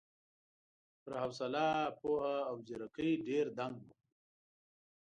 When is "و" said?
3.85-3.87